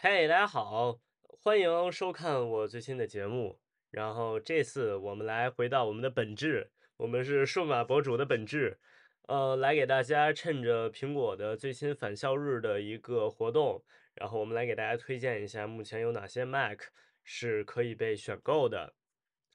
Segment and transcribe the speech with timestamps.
[0.00, 1.00] 嘿，大家好，
[1.42, 3.58] 欢迎收看我最新的节目。
[3.90, 8.78] 然后这次我们来回到我们的本质，我们是数码博主的本质，
[9.26, 13.82] 呃，来给大家趁着苹果的最新返校日的一个活动，
[14.14, 16.78] 然后我们来给大家推荐一下目前有哪些 Mac
[17.24, 18.94] 是可以被选购的。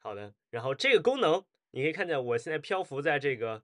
[0.01, 1.41] 好的，然后这个功能
[1.71, 3.63] 你可以看见，我现在漂浮在这个，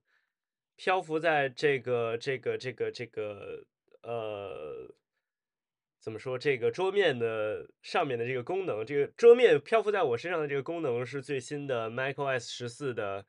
[0.76, 3.66] 漂浮在这个这个这个这个
[4.00, 4.94] 呃。
[6.00, 6.38] 怎么说？
[6.38, 13.26] 这个桌面的上面的这个功能，这个桌面漂浮在我身上的这个功能是最新的 macOS 十四的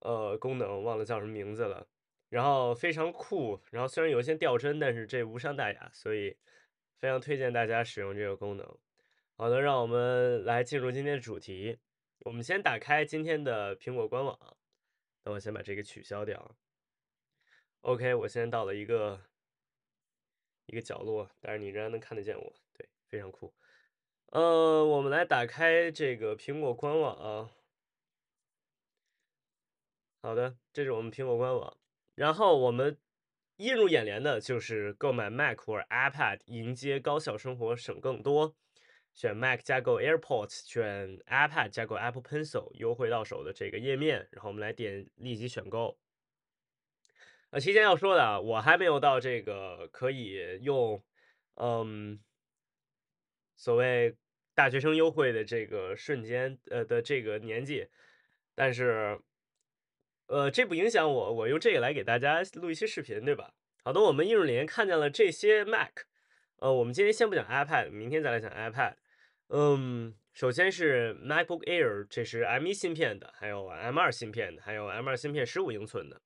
[0.00, 1.86] 呃功能，忘了叫什么名字了。
[2.28, 6.36] 然后非常酷，然后虽然有一些掉帧，但是这无伤大雅，所以
[6.98, 8.66] 非常推荐大家使用这个功能。
[9.36, 11.78] 好的，让我们来进入今天的主题。
[12.24, 14.36] 我们先打开今天的苹果官网，
[15.22, 16.56] 等我先把这个取消掉。
[17.82, 19.29] OK，我现在到了一个。
[20.70, 23.52] 一个角落，但是你仍然能看得见我，对，非常酷。
[24.26, 27.50] 呃，我们来打开这个苹果官网啊。
[30.22, 31.76] 好的，这是我们苹果官网。
[32.14, 32.96] 然后我们
[33.56, 38.54] 映入眼帘的就是购买 Mac 或者 iPad，迎接高效生活，省更多。
[39.12, 44.28] 选 Mac 加购 AirPods，选 iPad 加购 Apple Pencil，优惠到手的这个页面。
[44.30, 45.98] 然后我们来点立即选购。
[47.50, 51.02] 呃，提前要说的，我还没有到这个可以用，
[51.56, 52.20] 嗯，
[53.56, 54.16] 所谓
[54.54, 57.88] 大学生优惠的这个瞬间，呃的这个年纪，
[58.54, 59.20] 但是，
[60.26, 63.52] 呃，这不影响我，我用这个来给大家录一期视频，对吧？
[63.82, 65.90] 好的，我们映入眼看见了这些 Mac，
[66.58, 68.94] 呃，我们今天先不讲 iPad，明天再来讲 iPad。
[69.48, 76.20] 嗯，首先是 MacBook Air，这是 M1 芯片的，还有 M2 芯片的，还有 M2 芯片15英寸的。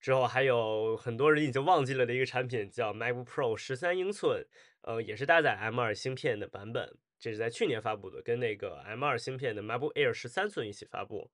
[0.00, 4.46] 之后还有很多人已经忘记了的一个产品叫 MacBook Pro 十三英寸，
[4.82, 11.30] 呃，也是搭载 M2 芯片的版本，这是在去年发布的，跟那个 M2 芯片的 MacBook Air 十三寸一起发布。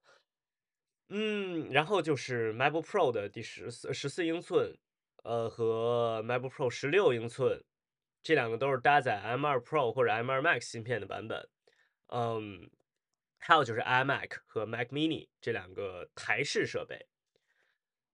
[1.09, 4.75] 嗯，然后就是 MacBook Pro 的第十四十四英寸，
[5.25, 7.62] 呃，和 MacBook Pro 十六英寸，
[8.22, 11.47] 这两个都是搭载 M2 Pro 或者 M2 Max 芯片的版本。
[12.06, 12.71] 嗯，
[13.39, 17.06] 还有就是 iMac 和 Mac Mini 这两个台式设备。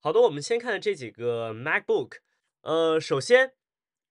[0.00, 2.18] 好的，我们先看这几个 MacBook。
[2.60, 3.54] 呃，首先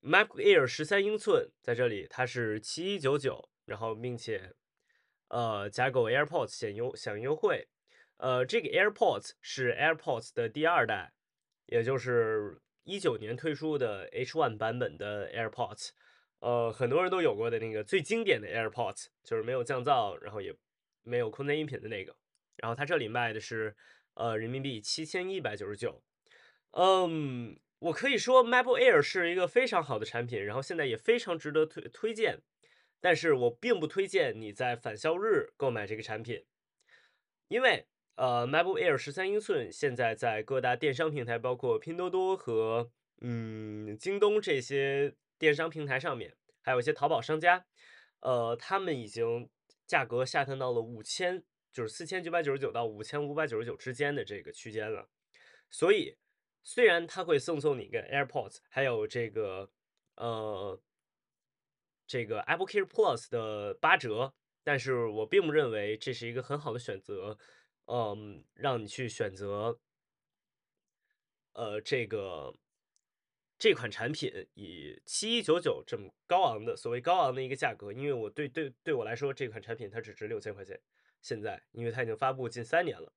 [0.02, 4.54] MacBook Air 十三英寸在这里，它是七一九九，然后并且
[5.30, 7.70] 呃加购 AirPods 享优享优惠。
[8.18, 11.14] 呃，这个 AirPods 是 AirPods 的第二代，
[11.68, 15.92] 也就是一九年推出的 H1 版本的 AirPods。
[16.40, 20.54] 呃，很多人都有过的那个最经典的 AirPods，就是没有降噪，然后也
[21.04, 22.14] 没有空间音频的那个。
[22.58, 23.74] 然后它这里卖的是。
[24.18, 26.02] 呃，人民币七千一百九十九。
[26.72, 32.40] 嗯，我可以说 MacBook Air 是一个非常好的产品，然后现在也非常值得推推荐。
[33.00, 36.44] 但是我并不推荐你在返校日购买这个产品，
[37.48, 37.86] 因为
[38.16, 42.90] 呃，MacBook Air 十三英寸现在在各大电商平台，包括拼多多和
[43.22, 47.68] 嗯京东这些电商平台上面，还有一些淘宝商家，
[48.22, 49.48] 呃，他们已经
[49.86, 51.44] 价格下探到了五千。
[51.78, 55.08] 就是四千九百九十九到五千五百九十九之间的这个区间了，
[55.70, 56.18] 所以
[56.64, 59.70] 虽然它会赠送你一个 AirPods，还有这个
[60.16, 60.82] 呃
[62.08, 64.34] 这个 Apple Care Plus 的八折，
[64.64, 67.38] 但是我并不认为这是一个很好的选择，
[67.86, 69.80] 嗯，让你去选择
[71.54, 72.56] 呃这个
[73.60, 80.82] 这款产品以七一九九这么高昂的所谓高昂的一个价格，因为我对对对我来说这款产品它只值六千块钱。
[81.22, 83.12] 现在，因为它已经发布近三年了。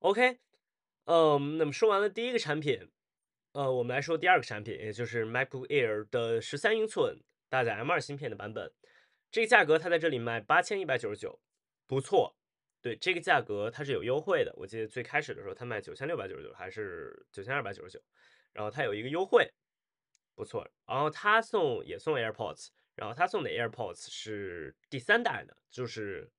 [0.00, 0.38] OK，
[1.04, 2.90] 嗯，那么说完了第一个产品，
[3.52, 7.18] 呃，我们来说第二个产品，也就是 MacBook Air 的十三英寸
[7.48, 8.70] 搭载 M2 芯片的版本。
[9.30, 11.40] 这个价格它在这里卖八千一百九十九，
[11.86, 12.36] 不错。
[12.82, 17.98] 对这个价格它是有优惠的，我记得最开始的时候它卖九千六百九十九还是九千二百九十九，
[18.52, 19.50] 然后它有一个优惠，
[20.34, 20.68] 不错。
[20.86, 26.30] 然后它送也送 AirPods，然后它送的 AirPods 是第三代的，就是。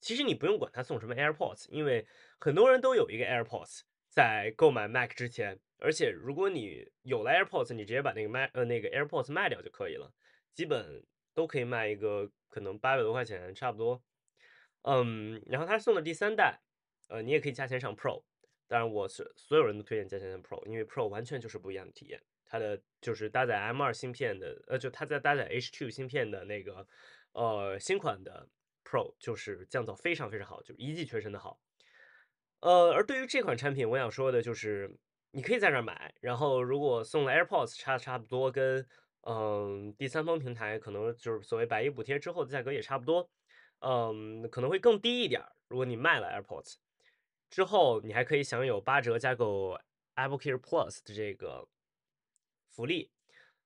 [0.00, 2.06] 其实你不用管他送什么 AirPods，因为
[2.38, 10.12] 很多人都有一个 AirPods 在购买 Mac 之前，而且如果你有了 AirPods，你直接把那个 Mac 呃那个 AirPods 卖掉就可以了，
[10.54, 11.04] 基本
[11.34, 14.00] 都可以卖一个可能八百多块钱差不多。
[14.82, 16.60] 嗯，然后他送的第三代，
[17.08, 18.22] 呃，你也可以加钱上 Pro，
[18.68, 26.86] 当然我是所有人都推荐加钱上 Pro，因为 Pro 完全就是不一样的体验，它的就是搭载 M2 芯片的，呃，就它在搭载 H2 芯片的那个
[27.32, 28.48] 呃新款的。
[28.88, 31.60] Pro 就是降噪非常非常好，就是一骑全身的好。
[32.60, 34.98] 呃，而对于这款产品，我想说的就是，
[35.32, 38.86] 你可以在这儿买，然后如果送了 AirPods 差差不多跟
[39.22, 43.30] 嗯，第三方平台可能就是所谓百亿补贴之后的价格也差不多，
[43.80, 45.42] 嗯，可能会更低一点。
[45.68, 46.76] 如果你卖了 AirPods
[47.50, 49.78] 之后，你还可以享有八折加购
[50.14, 51.68] Apple Care Plus 的这个
[52.70, 53.10] 福利。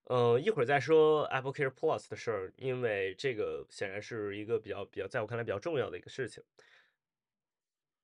[0.05, 6.43] 嗯，一会儿再说 Apple Care Plus 的事儿，因为这个显然是一个比较比较在我看来比较重要的一个事情。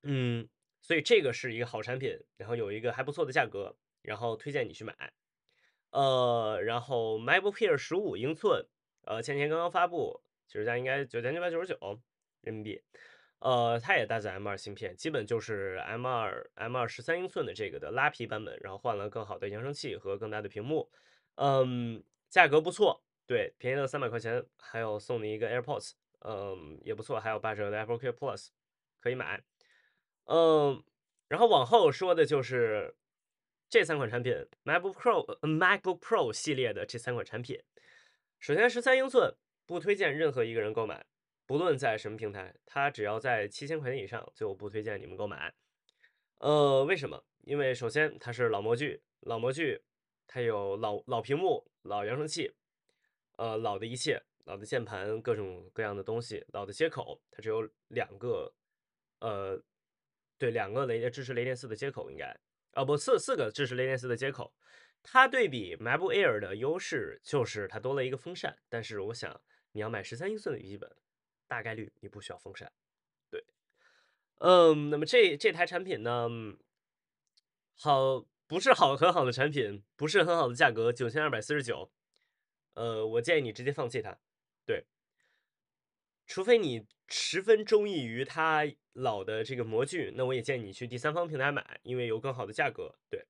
[0.04, 0.48] 嗯，
[0.80, 5.12] 所以这个是一个好产品，然后有一个还不错的价格，然后推荐你去买。
[5.90, 8.64] 呃，然后 MacBook Air 十五英寸，
[9.02, 11.76] 呃，前天刚刚发布，其实价应该九千九百九十九
[12.42, 12.80] 人民币。
[13.40, 20.90] 呃，它也搭载 M2 芯片，基本就是 M2 M2 十三英寸的这个的拉皮版本，然后换了更好的扬声器和更大的屏幕。
[21.40, 28.48] 嗯，价格不错，对，便宜了三百块钱，还有送你一个 AirPods，嗯，也不错，还有八折的 Apple Care Plus
[28.98, 29.40] 可以买。
[30.24, 30.82] 嗯，
[31.28, 32.96] 然后往后说的就是
[33.68, 37.62] 这三款产品，MacBook Pro MacBook Pro 系列的这三款产品。
[38.40, 39.32] 首先，十三英寸
[39.64, 41.06] 不推荐任何一个人购买，
[41.46, 45.54] 不论在什么平台，它只要在七千块钱以上，就不推荐你们购买。
[46.38, 47.24] 呃，为什么？
[47.44, 49.80] 因为首先它是老模具，老模具
[50.28, 52.54] 它有老老屏幕、老扬声器，
[53.34, 58.54] 呃，老的一切，老的键盘，各种各样的东西，老的接口，它只有两个，
[59.18, 59.60] 呃。
[60.40, 62.32] 对，两个雷支持雷电四的接口应该，
[62.70, 64.54] 啊不四四个支持雷电四的接口，
[65.02, 69.40] 它对比 MacBook Air 的优势就是它多了一个风扇，但是我想
[69.72, 70.88] 你要买十三英寸的笔记本，
[71.48, 72.72] 大概率你不需要风扇。
[73.28, 73.44] 对，
[74.36, 76.28] 嗯，那么这这台产品呢，
[77.74, 81.92] 好不是好很好的产品，不是很好的价格，九千二百四十九，
[82.74, 84.18] 呃，我建议你直接放弃它，
[84.66, 84.86] 对，
[86.26, 88.66] 除非你十分中意于它。
[88.94, 92.92] 老的这个模具，那我也建议你去第三方平台买，因为有更好的价格。
[93.08, 93.24] 对，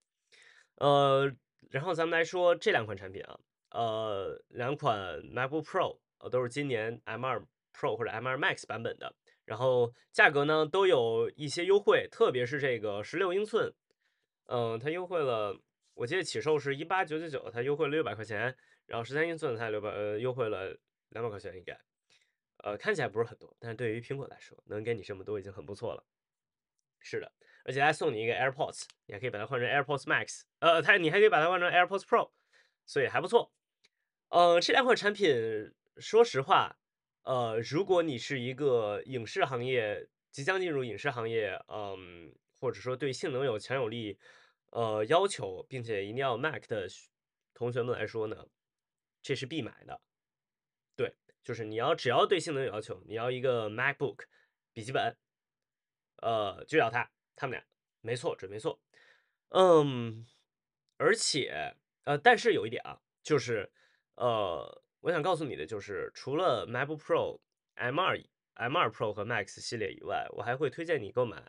[0.76, 1.30] 呃，
[1.68, 3.38] 然后咱们来说这两款产品啊，
[3.72, 5.98] 呃，两款 MacBook Pro，
[6.30, 7.44] 都是今年 M2
[7.74, 13.70] Pro 或者 M2 Max 版本的，然后价格呢都有一些优惠，特别是这个十六英寸，
[14.48, 15.58] 嗯，它优惠了，
[15.94, 18.54] 我记得起售是一八九九九，它优惠了六百块钱，
[18.86, 20.76] 然后十三英寸它六百，呃，优惠了
[21.10, 21.78] 两百块钱应该。
[22.64, 26.02] 呃，看起来不是很多，但是对于苹果来说，能给你这么多已经很不错了。
[26.98, 27.30] 是的，
[27.64, 32.32] 而且还送你一个 AirPods，你还可以把它换成 AirPods Max，呃，它你还可以把它换成 AirPods Pro，
[32.84, 33.52] 所以还不错。
[34.30, 36.76] 呃，这两款产品，说实话，
[37.22, 44.18] 呃，如果你是一个影视行业即将进入影视行业，嗯，或者说对性能有强有力
[44.70, 46.86] 呃要求，并且一定要 Mac 的
[47.54, 48.48] 同学们来说呢，
[49.22, 50.00] 这是必买的。
[50.96, 54.24] 对就是你要只要对性能有要求，你要一个 MacBook
[54.72, 55.16] 笔记本，
[56.16, 57.64] 呃，就要它，他们俩
[58.00, 58.80] 没错，准没错。
[59.50, 60.26] 嗯，
[60.96, 61.74] 而且
[62.04, 63.70] 呃，但是有一点啊，就是
[64.16, 67.40] 呃，我想告诉你的就是，除了 MacBook Pro
[67.76, 68.26] M2
[68.56, 71.40] M2 Pro 和 Max 系列以外，我还会推荐你购买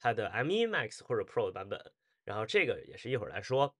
[0.00, 1.92] 它的 M1 Max 或者 Pro 版本，
[2.24, 3.76] 然后这个也是一会儿来说。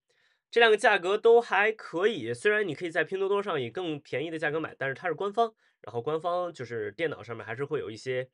[0.50, 8.28] 这两个价格都还可以，虽然你可以在拼多多上以更便宜的价格买，但是它是官方，然后官方就是电脑上面还是会有一些，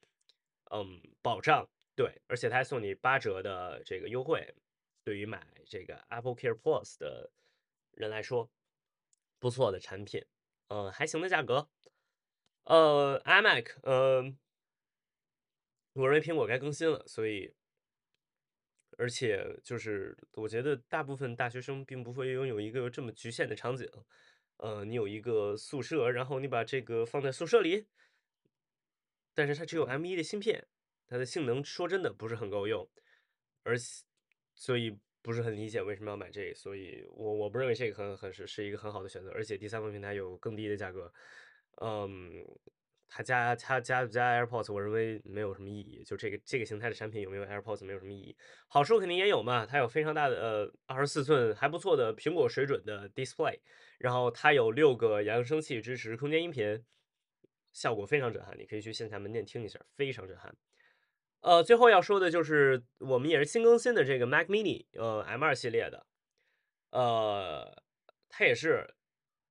[0.71, 4.55] 嗯，保障，对，而且它还送你八折的这个优惠，
[5.05, 7.31] 对于买这个 Apple Care Plus 的
[7.93, 8.51] 人来说，
[9.39, 10.25] 不错的产品，
[10.69, 11.69] 嗯，还行的价格，
[12.65, 14.39] 呃，iMac，嗯，
[15.93, 17.55] 我认为苹果该更新了，所以。
[18.99, 23.87] 而且就是，我觉得大部分大学生并不会拥有一个这么局限的场景，
[24.57, 27.87] 呃，你有一个宿舍，然后你把这个放在宿舍里，
[29.35, 30.67] 但是它只有 M1 的芯片，
[31.07, 32.89] 它的性能说真的不是很够用，
[33.65, 33.77] 而
[34.55, 41.13] 所以不是很理解为什么要买这个，所以我我不认为这个很很是是一个很好的选择，而且第三方平台有更低的价格，
[41.83, 42.45] 嗯。
[43.09, 46.03] 它加它加不加 AirPods，我认为没有什么意义。
[46.05, 48.37] 就这个这个形态的产品有没有 AirPods 没有什么意义。
[48.69, 53.61] 好处肯定也有嘛，它有非常大的呃二十四寸还不错的苹果水准的 Display，
[53.99, 56.85] 然后它有六个扬声器支持空间音频，
[57.73, 58.59] 效果非常震撼。
[58.59, 60.55] 你可以去线下门店听一下，非常震撼。
[61.41, 66.07] 呃，最后要说的就是我们也是新更新的这个 Mac Mini，呃 M2 系列的，
[66.91, 67.83] 呃，
[68.29, 68.95] 它也是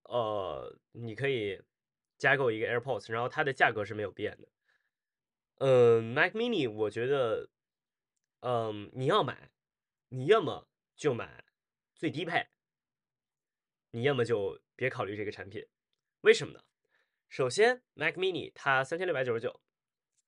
[0.03, 1.61] 呃你可以。
[2.17, 4.47] 加购一个 AirPods，然后它的价格是没有变的。
[5.57, 7.49] 嗯，Mac Mini，我觉得，
[8.41, 9.51] 嗯，你要买，
[10.09, 11.45] 你要么就买
[11.95, 12.47] 最低配，
[13.91, 15.65] 你要么就别考虑这个产品。
[16.21, 16.63] 为什么呢？
[17.29, 19.61] 首先，Mac Mini 它三千六百九十九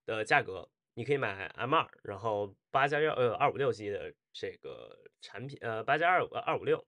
[0.06, 6.88] 的价格，你可以买 M2，然后八加幺呃二五六 G 的这个产品，呃八加二五二五六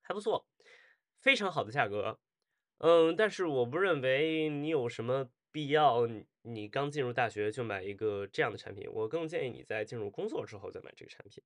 [0.00, 0.46] 还不错。
[1.18, 2.18] 非常好的价格。
[2.82, 6.08] 嗯，但是我不认为你有什么必要，
[6.42, 8.88] 你刚进入大学就买一个这样的产品。
[8.92, 11.40] 我更建议你在进入工作之后再买这个产品，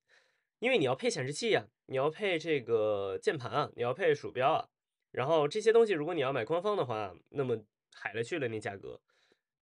[0.61, 4.69] 因为你要配显示器呀，你要配这个键盘啊，你要配鼠标啊，
[5.11, 7.63] 然后这些东西如果你要买官方的话，那么
[7.93, 8.99] 海了去了那价格。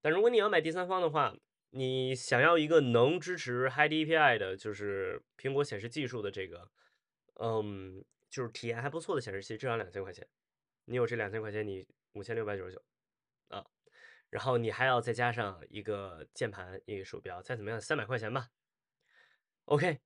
[0.01, 1.35] 但如果你要买第三方的话，
[1.71, 6.71] 你想要一个能支持 High DPI 的，就是苹果显示技术的这个，
[7.41, 10.25] 嗯，就是体验还不错的显示器，至少两千块钱。
[10.87, 12.83] 你有这两千块钱，你五千六百九十九
[13.49, 13.65] 啊，
[14.31, 18.51] 然后你还要再加上一个键盘、一个鼠标，再怎么样三百块钱吧。
[19.65, 20.01] OK，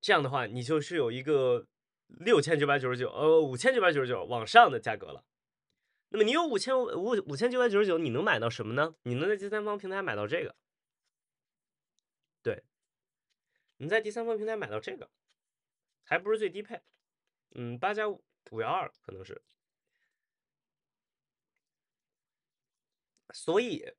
[0.00, 1.66] 这样的话你就是有一个
[2.06, 5.24] 六千九百九十九，呃，五千九百九十九往上的价格了。
[6.10, 8.94] 那么你有五千五五千九百九十九，你能买到什么呢？
[9.02, 10.54] 你能在第三方平台买到这个，
[12.42, 12.64] 对，
[13.78, 15.10] 你在第三方平台买到这个，
[16.04, 16.80] 还不是最低配，
[17.54, 19.40] 嗯，八加五五幺二可能是。
[23.32, 23.92] 所以，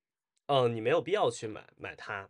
[0.48, 2.30] 嗯，你没有必要去买买它。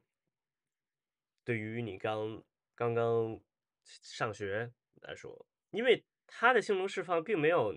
[1.43, 2.43] 对于你刚
[2.75, 3.39] 刚刚
[3.83, 7.75] 上学来说，因为它的性能释放并没有，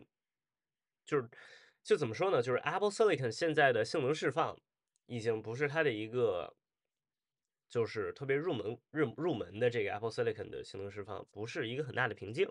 [1.04, 1.28] 就是
[1.82, 2.42] 就怎么说呢？
[2.42, 4.60] 就是 Apple Silicon 现在的性能释放
[5.06, 6.54] 已经不是它的一个，
[7.68, 12.46] 就是特别入门入入门的这个 Apple Silicon 的性能释放不是一个很大的瓶颈。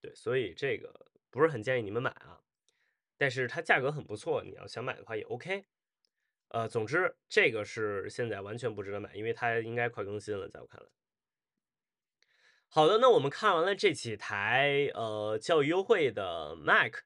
[0.00, 2.40] 对，所以这个不是很建议你们买啊。
[3.16, 5.66] 但是它价格很不错，你要想买的话也 OK。
[6.48, 10.86] 呃，总之这个是现在完全不值得买，因为它应该快更新了，在我看来。
[12.68, 16.96] 好的，那我们看完了这几台呃教育优惠的 Mac，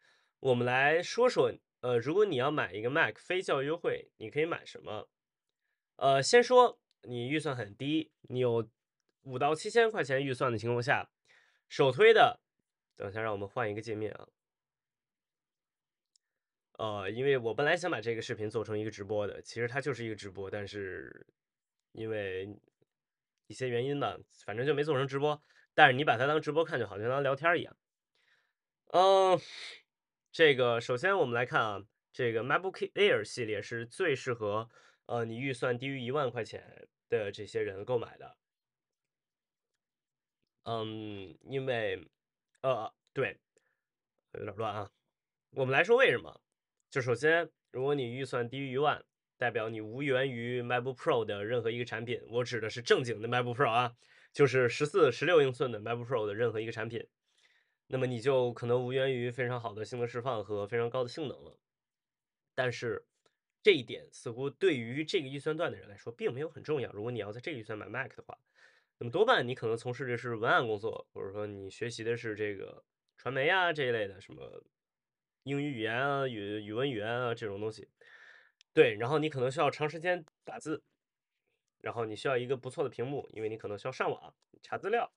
[0.41, 5.09] 我们来说说呃，如果你要买一个 Mac 非教育优惠，你可以买什么？
[5.97, 8.69] 呃，先说你预算很低，你有
[9.23, 11.09] 五到七千块钱预算的情况下，
[11.69, 12.41] 首推的，
[12.97, 14.29] 等一下让我们换一个界面啊。
[16.83, 21.25] 呃，因为我本来想把这个视频做成一个直播的，其实它就是一个直播，但是
[21.93, 22.59] 因为
[23.47, 25.41] 一些原因吧，反正就没做成直播。
[25.75, 27.77] 但是你把它当直播看，就好像当聊天一样。
[28.87, 29.39] 嗯，
[30.33, 34.69] 这个首先我们来看啊，这个 MacBook Air 系列是最适合
[35.07, 38.37] 呃你预算低于一万块钱的这些人购买的。
[40.65, 42.09] 嗯，因为
[42.63, 43.39] 呃对，
[44.33, 44.91] 有点乱啊。
[45.51, 46.41] 我们来说为什么？
[46.93, 49.03] 就首先，如果你预算低于一万，
[49.39, 52.21] 代表你无缘于 MacBook Pro 的任何一个产品。
[52.29, 53.97] 我指的是正经的 MacBook Pro 啊，
[54.31, 57.09] 就是十四、十六英寸的 MacBook Pro 的任何一个产品。
[57.87, 61.59] 那么你就可能无缘于非常好的性能释放和非常高的性能了。
[62.55, 63.07] 但是
[63.63, 66.93] 这一点似乎对于这个预算段的人来说并没有很重要。
[66.93, 68.39] 如果你要在这个预算买 Mac 的话，
[68.99, 72.85] 那么多半你可能从事的是文案工作，或者说你学习的是这个
[73.17, 74.63] 传媒啊这一类的什么。
[75.45, 77.89] 英语语言啊，语语文语言啊，这种东西，
[78.73, 80.85] 对，然后你可能需要长时间打字，
[81.81, 84.33] 然后你需要一个不错的屏幕，因为你可能需要上网
[84.63, 85.13] 查资料，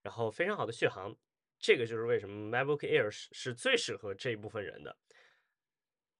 [0.00, 1.14] 然后非常好的续航，
[1.58, 4.96] 这个就是为什么 MacBook Air 是是最适合这一部分人的。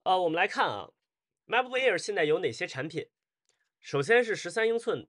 [0.02, 0.90] 啊，我们来看啊
[1.46, 3.08] ，MacBook Air 现在有哪些产品？
[3.80, 5.08] 首先是十三英寸，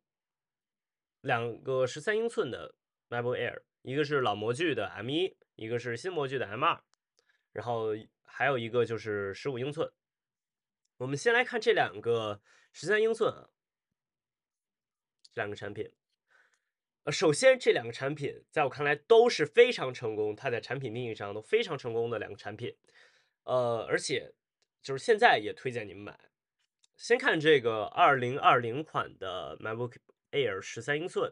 [1.20, 2.74] 两个十三英寸的
[3.10, 6.80] MacBook Air，一个是老模具的 M1，一个是新模具的 M2，
[7.52, 7.90] 然后。
[8.36, 9.88] 还有一个就是十五英寸，
[10.98, 13.48] 我们先来看这两个十三英寸啊，
[15.22, 15.94] 这两个产品。
[17.04, 22.76] 呃，首先这两个产品在我看来都是非常成功，它在产品定义上都非常成功的两个产品。
[23.44, 24.34] 呃，而且
[24.82, 26.20] 就是现在也推荐你们买。
[26.98, 29.98] 先看这个二零二零款的 MacBook
[30.32, 31.32] Air 十三英寸。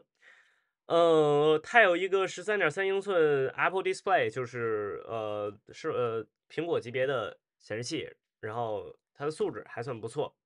[0.86, 10.36] 呃，它有一个十三点三英寸 Apple Display，就是呃是呃苹果级别的显示器，然后它的素质还算不错，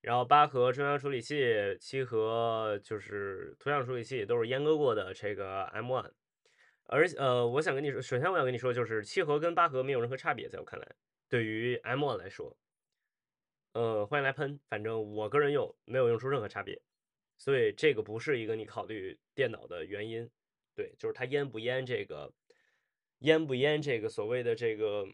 [0.00, 6.10] 然后八核中央处理器，七核就是图像处理器都是阉割过的这个 M1，
[6.86, 10.96] 而呃我想跟你说，首先我要跟你说就是七核跟八核没有任何差别，在我看来，
[11.28, 12.56] 对于 M1 来说，
[13.72, 16.82] 呃欢迎来喷，反正我个人用没有用出任何差别。
[17.38, 20.28] 所以这个不是一个你考虑电脑的原因，
[20.74, 22.32] 对，就是它阉不阉这个，
[23.20, 25.06] 阉不阉这个所谓的这个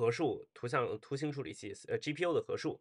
[0.00, 2.80] 核数图像图形处理器，呃，GPU 的核数，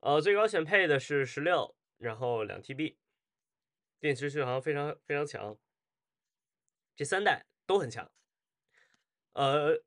[0.00, 2.96] 呃，最高选配的是十六，然后两 TB，
[3.98, 5.56] 电池续航非常非常强，
[6.94, 8.10] 这三代都很强，
[9.32, 9.82] 呃，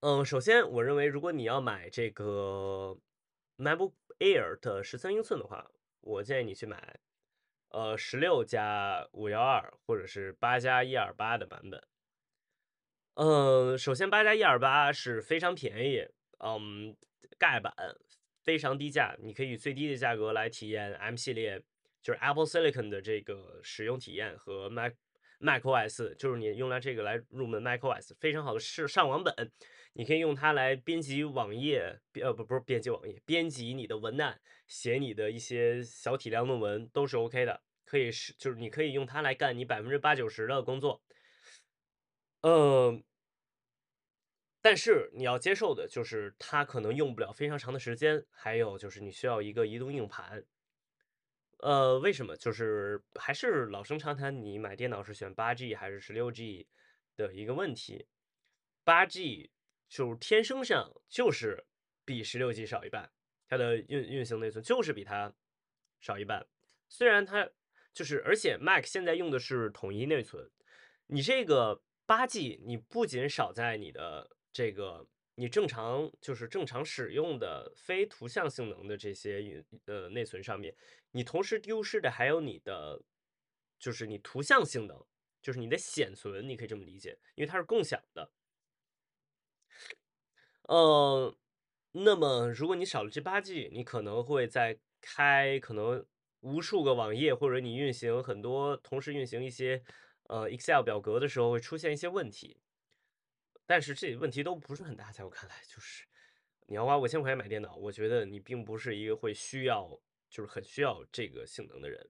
[0.00, 2.98] 嗯，首先我认为如果你要买这个
[3.56, 6.98] MacBook Air 的十三英寸的话，我建议你去买，
[7.68, 11.80] 呃，十六加五幺二或者是八加一二八的版本。
[13.14, 16.04] 嗯，首先八加一二八是非常便宜，
[16.40, 16.96] 嗯，
[17.38, 17.72] 盖板
[18.42, 21.62] 非常低价，你可以以最低的价格来体验 M 系列，
[22.02, 24.94] 就是 Apple Silicon 的这个使用体验和 Mac
[25.40, 29.32] macOS，就是你用来这个来入门 macOS，非常好的是上网本，
[29.92, 41.00] 你可以用它来编辑网页，呃不不是编辑网页，编辑你的文案，写你的一些小体量论文都是 OK 的，可以是就是你可以用它来干你百分之八九十的工作。
[42.44, 43.00] 呃，
[44.60, 50.44] 但是你要接受的就是它可能用不了非常长的时间，还有就是你需要一个移动硬盘。
[51.60, 52.36] 呃，为什么？
[52.36, 56.66] 就是还是老生常谈，你买电脑是选八 G 还是十六 G
[57.16, 58.06] 的一个问题。
[58.84, 59.50] 八 G
[59.88, 61.64] 就是天生上就是
[62.04, 63.10] 比十六 G 少一半，
[63.48, 65.32] 它的运运行内存就是比它
[65.98, 66.46] 少一半。
[66.90, 67.48] 虽然它
[67.94, 70.50] 就是，而且 Mac 现在用的是统一内存，
[71.06, 71.80] 你这个。
[72.06, 75.06] 八 G，你不仅少在你的这个
[75.36, 80.76] 你正常就是正常使用的非图像性能的这些运呃内存上面，
[81.12, 83.02] 你同时丢失的还有你的
[83.78, 85.02] 就是你图像性能，
[85.40, 88.30] 就是你的显存，你可以这么理解，因为它是共享的。
[90.64, 91.34] 呃，
[91.92, 96.04] 那么如果你少了这八 G，你可能会在开可能
[96.40, 99.82] 无数个网页，或者你运行很多同时运行一些。
[100.24, 102.56] 呃，Excel 表格的时候会出现一些问题，
[103.66, 106.06] 但是这些问题都不是很大，在我看来，就是
[106.66, 110.00] 你要花五千块钱买电脑，我觉得你并不是一个会需要，
[110.30, 112.08] 就是很需要这个性能的人。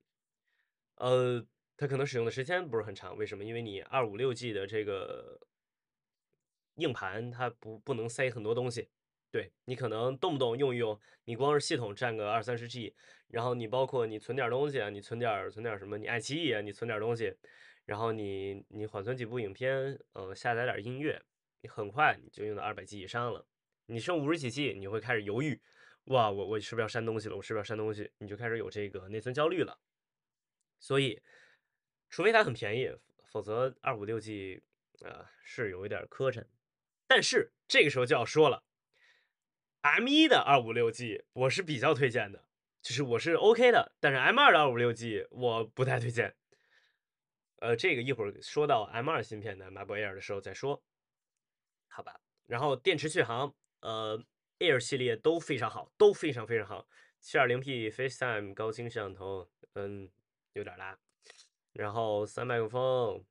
[0.97, 1.45] 呃，
[1.77, 3.45] 它可能使用的时间不是很长，为什么？
[3.45, 5.41] 因为你二五六 G 的这个
[6.77, 8.89] 硬盘，它不不能塞很多东西。
[9.33, 12.95] 对你可能动不动用一用，你光是系统占个二三十 G，
[13.27, 17.37] 然后你包括你存点东西啊，你存点存点什么，你爱奇艺啊，你存点东西。
[17.87, 21.23] 然后你你缓存几部影片，呃，下载点音乐，
[21.61, 23.47] 你很快你就用到二百 G 以上了。
[23.87, 25.61] 你剩五十几 G，你会开始犹豫，
[26.05, 27.37] 哇，我我是不是要删东西了？
[27.37, 28.11] 我是不是要删东西？
[28.19, 29.79] 你就开始有这个内存焦虑了。
[30.81, 31.23] 所以，
[32.09, 32.91] 除非它很便宜，
[33.27, 34.63] 否则二五六 G
[35.03, 36.45] 啊是有一点磕碜。
[37.07, 38.65] 但是这个时候就要说了
[39.83, 42.47] ，M1 的二五六 G 我是比较推荐的，
[42.81, 46.35] 就是我是 OK 的，但是 M2 的二五六 G 我不太推荐。
[47.65, 50.83] 呃，这个一会儿说到 M2 芯片的 MacBook Air 的时候再说，
[51.89, 52.21] 好吧？
[52.45, 54.23] 然后电池续航，呃
[54.59, 56.87] ，Air 系列都非常好，都非常非常好。
[57.23, 60.11] 720P FaceTime 高清摄像头，嗯，
[60.53, 60.99] 有点拉。
[61.73, 63.25] 然后三麦克风，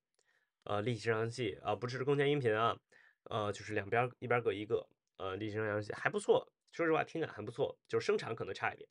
[0.63, 2.75] 呃，立体声扬器啊，不支持空间音频啊，
[3.25, 8.89] 呃，就是两边一边各一个，呃，立体声扬器还不错，说实话听感还不错，就是声场可能差一点。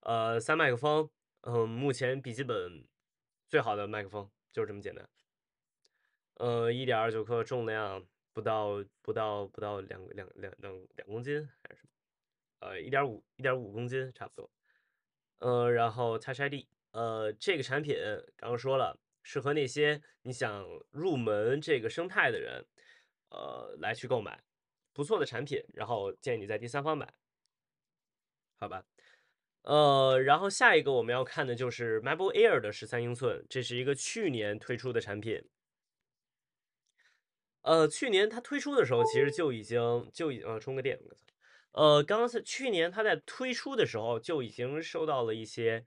[0.00, 1.08] 呃，三麦克风，
[1.42, 2.84] 嗯，目前笔记本
[3.48, 4.28] 最好的麦克风。
[4.52, 5.08] 就是这么简单，
[6.34, 11.90] 呃，一点二九克，重量不到不到不到两两两两两公斤还是什么？
[12.60, 14.50] 呃，一点五一点五公斤差不多。
[15.38, 17.96] 呃，然后 Touch ID，呃，这个产品
[18.36, 22.64] 刚刚说了，适合那些你想入门这个生态的人，
[23.30, 24.44] 呃，来去购买
[24.92, 27.12] 不错的产品，然后建议你在第三方买，
[28.58, 28.84] 好吧？
[29.62, 35.44] 呃，然后下一个我们要看的就是 MacBook Air 的十三英寸，这是一个去年推出的产品。
[37.60, 40.98] 呃，去年它推出的时候，其实就已经就已经呃充个电，
[41.70, 45.86] 呃，刚刚是去年它在推出的时候就已经受到了一些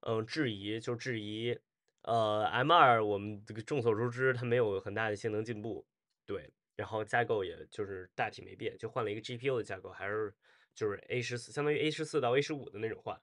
[0.00, 1.56] 嗯质疑，就质疑
[2.02, 5.86] 呃 M2 我们这个众所周知它没有很大的性能进步，
[6.26, 10.34] 对，然后架构也就是大体没变，就换了一个 GPU 的架构，还是。
[10.74, 13.20] 就是 A 十四，相当于 A 十四到 A 十五的那种换，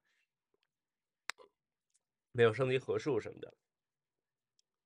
[2.32, 3.54] 没有升级核数什么的。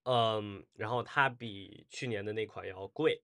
[0.04, 3.22] 嗯，然后它比去年的那款要贵。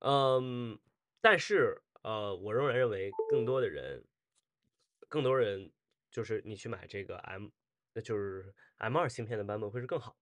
[0.00, 0.78] 嗯，
[1.20, 4.04] 但是呃，我仍然认为更多的人，
[5.08, 5.72] 更多人
[6.10, 7.48] 就是你去买这个 M，
[7.94, 10.18] 那就是 M 二芯片的版本会是更好。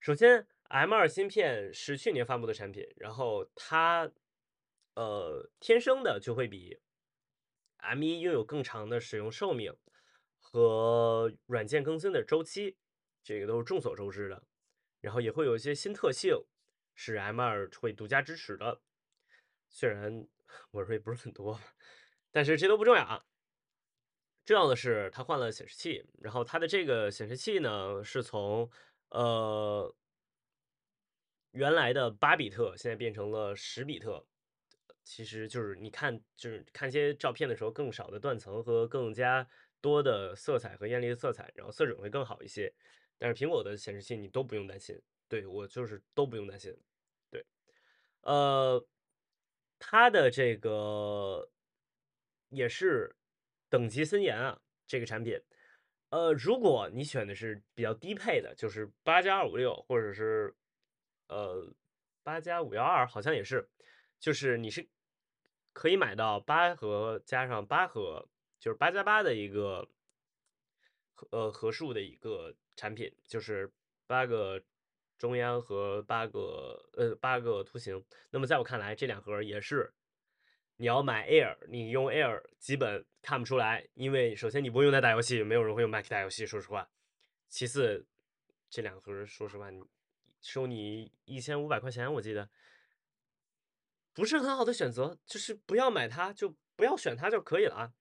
[0.00, 4.12] 首先，M 二芯片是去年发布的产品，然后它
[4.94, 6.78] 呃天生的就会比。
[7.78, 9.74] M1 拥有更长的使用寿命
[10.38, 12.76] 和软件更新的周期，
[13.22, 14.42] 这个都是众所周知的。
[15.00, 16.34] 然后也会有一些新特性
[16.94, 18.80] 是 M2 会独家支持的，
[19.68, 20.26] 虽然
[20.72, 21.60] 我说也不是很多，
[22.32, 23.24] 但是这都不重要啊。
[24.44, 28.68] 重要的是它换了显示器，然后它的这个显示器呢是从
[29.10, 29.94] 呃
[31.52, 34.26] 原来的八比特现在变成了十比特。
[35.08, 39.48] 其实就是你看，就是看一些照片的时候，更少的断层和更加
[39.80, 42.70] 多的色彩和艳丽的色彩，然后色准会更好一些。
[43.16, 46.76] 但是苹果的显示器你都不用担心，对我就是都不用担心。
[47.30, 47.42] 对，
[48.20, 48.86] 呃，
[49.78, 51.50] 它的这个
[52.50, 53.16] 也是
[53.70, 55.40] 等级森严啊，这个产品。
[56.10, 60.54] 呃，如果你选的是比较低配的，就是八加二五六，或者是
[61.28, 61.74] 呃
[62.22, 63.66] 八加五幺二，好像也是，
[64.20, 64.86] 就是你是
[65.78, 69.88] 可以买到八核加上八核，就是八加八的一个
[71.30, 73.72] 呃核数的一个产品，就是
[74.08, 74.60] 八个
[75.16, 78.04] 中央和八个呃八个图形。
[78.30, 79.94] 那么在我看来，这两盒也是。
[80.78, 86.88] 你要买 Air，你用 Air 基本看不出来，因为首先你不会用它打游戏，没有人会用 Mac 打游戏，说实话。
[87.48, 88.04] 其次，
[88.68, 89.70] 这两盒说实话，
[90.40, 92.50] 收你一千五百块钱，我记得
[94.14, 97.92] 不是很好的选择，就是不要买它，就不要选它就可以了啊。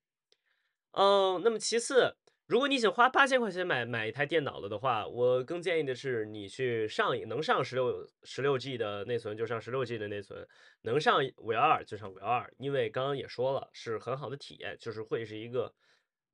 [0.91, 2.15] 嗯，那么其次。
[2.48, 10.48] 如果你想花八千块钱买买一台电脑了的话，我更建议的是你去上能上十六十六 G 的内存就上十六 G 的内存，
[10.84, 15.76] 能上五幺二就上五幺二，因为刚刚也说了是很好的体验，就是会是一个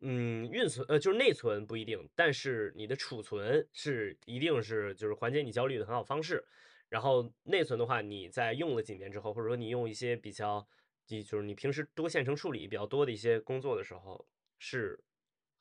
[0.02, 6.46] 嗯运存呃就是内存不一定，但是你的储存是一定是就是缓解你焦虑的很好方式。
[6.94, 10.64] 然后内存的话，你在用了几年之后，或者说你用一些比较
[11.08, 14.28] 你就是你平时多线程处理比较多的一些工作的时候
[14.60, 15.04] 是。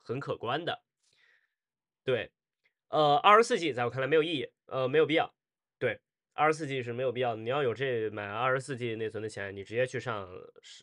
[0.05, 0.83] 很可观的，
[2.03, 2.33] 对，
[2.89, 5.33] 呃，二十四 G 在我看来没有意义，呃，没有必要，
[5.79, 6.01] 对，
[6.33, 7.37] 二十四 G 是没有必要。
[7.37, 10.29] 你要有这买二十四 G 内存的钱，你直接去上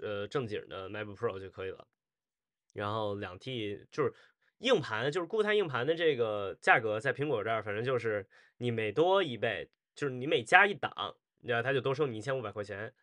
[0.02, 1.86] 呃正经的 MacBook Pro 就可以了。
[2.72, 4.14] 然后两 T 就是
[4.60, 8.26] 硬盘，就是固态硬盘的这个价格，在苹果这儿反正就是
[8.60, 12.94] 你每多一倍，就是你每加一档，然后他就多收你一千五百块钱，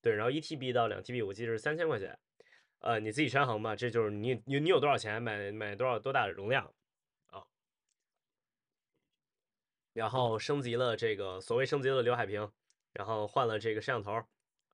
[0.00, 2.18] 对，然后一 TB 到两 TB 我记得是三千块钱。
[2.80, 6.74] 呃，你自己权衡吧，这就是你你你有多少钱买买多少多大的容量
[7.28, 7.44] 啊？
[9.92, 12.50] 然后升级了这个所谓升级了刘海屏，
[12.94, 14.20] 然后换了这个摄像头，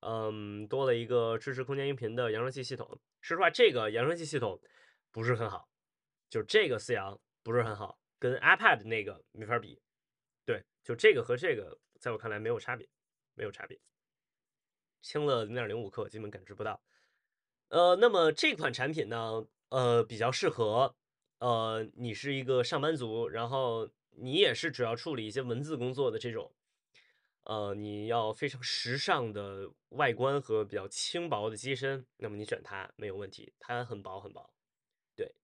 [0.01, 2.99] 嗯，多了一个支持空间音频的扬声器系统。
[3.21, 4.59] 说实话，这个扬声器系统
[5.13, 5.69] 不是很好，
[6.31, 9.79] 就这个四扬不是很好，跟 iPad 那个没法比。
[10.49, 12.89] 对，就这个和这个，在我看来没有差别，
[13.35, 13.79] 没有差别，
[15.03, 16.83] 轻了零点零五克，基本感知不到。
[17.69, 20.97] 呃，那么这款产品呢，呃，比较适合，
[21.41, 26.55] 呃，你是一个上班族，然后你也是主要处理一些文字工作的这种，
[27.43, 34.51] 呃，你要非常时尚的外观和比较轻薄的机身，那么你选它没有问题，它很薄很薄，
[35.15, 35.35] 对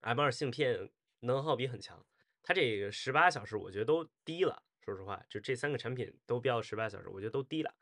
[0.00, 0.90] ，M2 芯片
[1.20, 2.06] 能耗比很强，
[2.42, 7.74] 它这个十八小时我觉得都低了，说实话，就这三个产品都标十八小时，我觉得都低了。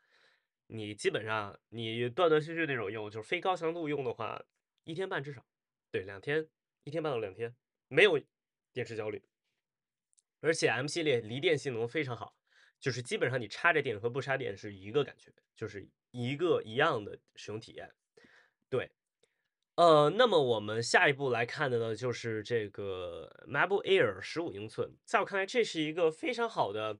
[0.67, 4.43] 你基本上你断断续续那种用，就是非高强度用的话，
[4.83, 5.45] 一天半至少，
[5.91, 6.49] 对，两天，
[6.83, 7.55] 一天半到两天，
[7.87, 8.19] 没有
[8.73, 9.23] 电池焦虑。
[10.41, 12.37] 而且 M 系列离电性能非常好，
[12.79, 17.89] 就是基本上你插着电和不插电是一个感觉，就是一个一样的使用体验。
[18.69, 18.91] 对，
[19.77, 26.97] 呃，那么我们下一步来看的呢，就是这个 MacBook Air 十五英寸，在我看来，这是一个非常好的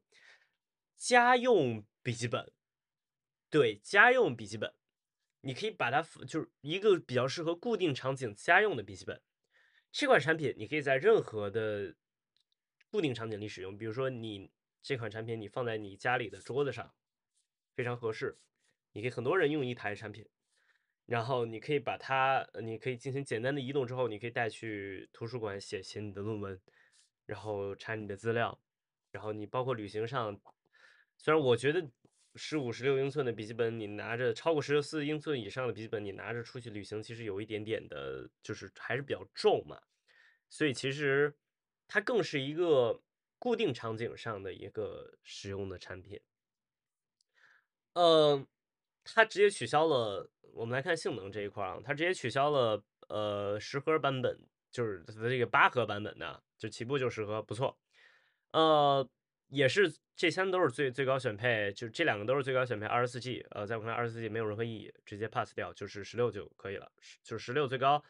[0.95, 2.53] 家用笔记本。
[3.49, 4.75] 对家用笔记本，
[5.41, 9.23] 你可以把它就是一个比较适合固定场景家用的笔记本。
[9.91, 11.95] 这款产品你可以在任何的
[12.91, 14.51] 固定场景里使用，比如说你
[14.83, 16.93] 这款产品你放在你家里的桌子上，
[17.73, 18.37] 非常合适。
[18.91, 20.27] 你可以很多人用一台产品，
[21.07, 26.61] 然后你可以把它，你可以进行简单的移动之后，你可以带去图书馆写写你的论文，
[27.25, 28.61] 然后查你的资料，
[29.09, 30.39] 然后你包括旅行上，
[31.17, 31.89] 虽然我觉得。
[32.39, 39.81] 十五、十六英寸的笔记本，你拿着超过十四英寸以上的笔记本，你拿着出去旅行，其实有一点点的，就是还是比较重嘛。
[40.47, 41.35] 所以其实
[41.87, 43.01] 它更是一个
[43.39, 46.21] 固定场景上的一个使用的产品。
[47.93, 48.45] 呃，
[49.03, 50.29] 它直接取消了。
[50.53, 54.39] 我们来看性能这一块啊，它直接取消了呃十核版本，
[54.71, 57.77] 就是它这个八核版本的，就起步就十核，不错。
[58.51, 59.07] 呃。
[59.49, 63.39] 也是这三都是最最高选配，就这两个都是最高选配，二十四 G。
[63.51, 66.91] 呃，在我看来，二十四 G 没有任何意义，直接 pass 掉，就是十六就可以了。
[67.23, 68.03] 就是十六最高，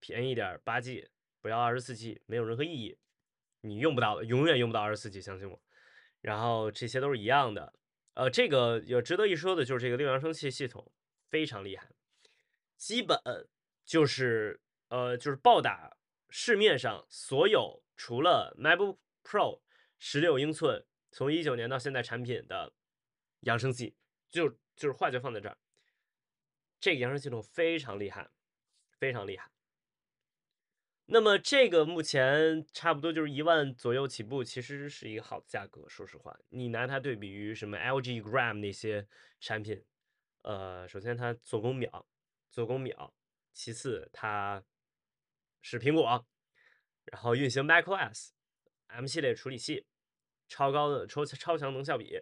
[0.00, 1.06] 便宜一点八 G，
[1.42, 2.96] 不要二十四 G，没有任何意义，
[3.60, 5.60] 你用不到的，永远用不到二十四 G，相信我。
[6.22, 7.70] 然后这些都是一样的。
[8.14, 10.90] 呃，这个有值得一说的就是这个六扬声器系统
[11.32, 11.88] 非常厉害，
[12.76, 13.18] 基本
[13.86, 15.96] 就是呃就是暴打
[16.28, 19.62] 市面上所有除了 MacBook Pro。
[20.04, 22.74] 十六英寸，从一九年到现在产品的
[23.42, 23.94] 扬声器，
[24.28, 25.56] 就就是话就放在这儿，
[26.80, 28.28] 这个扬声系统非常厉害，
[28.98, 29.48] 非常厉害。
[31.06, 35.88] 那么这个目前差不多就是一万左右起步，其实是一个好的价格。
[35.88, 39.06] 说实话，你拿它对比于什么 LG Gram 那些
[39.38, 39.84] 产品，
[40.42, 42.06] 呃，首先它做工秒，
[42.50, 43.12] 做工秒，
[43.52, 44.62] 其次它
[45.60, 46.26] 是苹果，
[47.04, 48.30] 然后运行 macOS
[48.88, 49.86] M 系列处理器，
[50.48, 52.20] 超高的超超强能效比，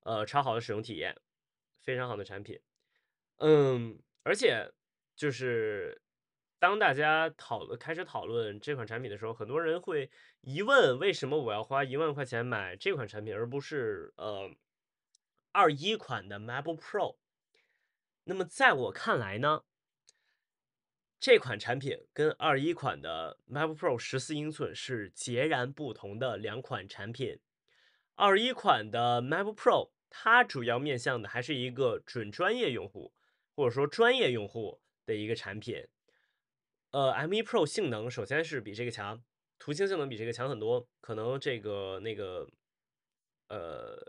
[0.00, 1.20] 呃，超好的使用体验，
[1.80, 2.60] 非常好的产品。
[3.38, 4.72] 嗯，而且
[5.16, 6.00] 就是
[6.60, 10.08] 当大家讨论开始讨论这款产品的时候，很多人会
[10.42, 14.48] 疑问：为什么我要花一万块钱买这款产品，而不是呃
[15.50, 17.16] 二一款的 MacBook Pro？
[18.24, 19.64] 那么在我看来呢，
[21.18, 27.40] 这款产品跟二一款的 MacBook Pro 十四英寸是截然不同的两款产品。
[28.14, 33.12] 二一款的 MacBook Pro 它主要面向的还是一个准专业用户。
[33.54, 35.86] 或者说专业用户的一个产品，
[36.90, 39.22] 呃，M1 Pro 性能首先是比这个强，
[39.58, 42.48] 图形性能比这个强很多，可能这个那个
[43.48, 44.02] 呃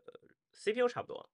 [0.53, 1.29] CPU 差不多。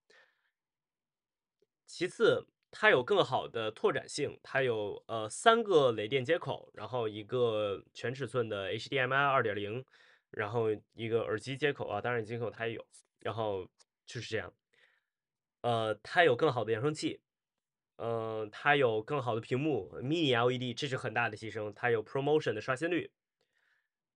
[1.86, 9.84] 其次，它有更好的拓展性，它有呃三个雷电接口，然后一个全尺寸的 HDMI 二点零，
[10.32, 12.86] 然后一个耳机接口啊，当然接口它也有，
[13.20, 13.68] 然后
[14.06, 14.54] 就是这样。
[15.62, 17.22] 呃，它有更好的扬声器。
[18.02, 21.74] 嗯，它有更好的屏幕，Mini LED，这是很大的提升。
[21.74, 23.12] 它有 ProMotion 的刷新率，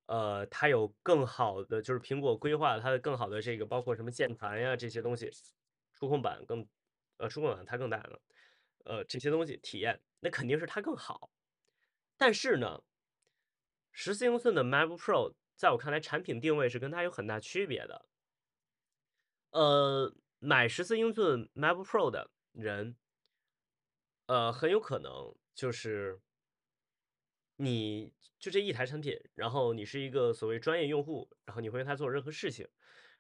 [0.06, 5.30] 呃，它有更好的，就是苹果规划它的更好的这个，包括什么键盘呀这些东西，
[5.92, 6.66] 触控板更，
[7.18, 8.22] 呃，触控板它更大了，
[8.84, 11.30] 呃，这些东西体验那肯定是它更好。
[12.18, 12.84] 但是呢，
[13.92, 18.06] 十四英寸的 MacBook Pro 在我看来产品定位是跟它有很大区别的。
[19.52, 22.96] 呃，买十四英寸 MacBook Pro 的人。
[24.26, 26.22] 呃，很有可能就是
[27.58, 32.68] 你就这一台产品，然后你是一个所谓专业用户，然后你会用它做任何事情。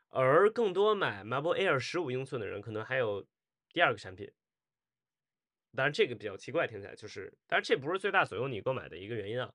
[0.08, 3.28] 而更多买 MacBook Air 十五英寸的人，可能还有
[3.74, 4.32] 第二个产品。
[5.76, 9.54] 当然这个比较奇怪，听起来就是，当然这不是最大左右你购买的一个原因啊。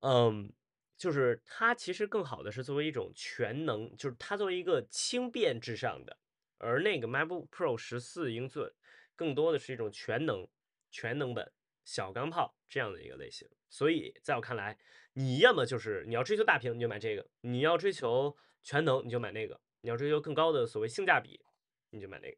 [0.00, 0.52] 嗯，
[0.96, 6.18] 就是它其实更好的是作为一种全能，就是它作为一个轻便至上的，
[6.58, 8.72] 而那个 MacBook Pro 十四英寸
[9.14, 10.48] 更多的是一种全能。
[10.94, 11.50] 全能本
[11.84, 14.78] 小钢炮这样的一个类型，所以在我看来，
[15.14, 21.40] 你要么就是你要追求大屏，你就买这个；你要追求全能，你就买那个；你要追求更高的所谓性价比，
[21.88, 22.36] 你就买那个。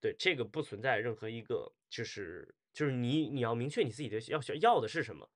[0.00, 5.30] 对，这个不存在任何一个，就是就是你你要明确你自己的要要的是什么，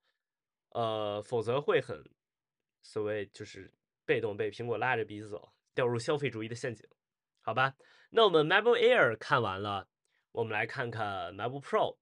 [0.70, 2.04] 呃，否则会很
[2.82, 3.72] 所谓就是
[4.04, 6.88] 被动被苹果拉着鼻子走，掉入消费主义的陷阱，
[7.40, 7.74] 好吧？
[8.10, 9.88] 那我们 MacBook Air 看完了，
[10.32, 11.96] 我们来看看 MacBook Pro。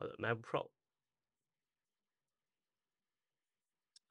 [0.00, 0.70] 好的，Mac Pro，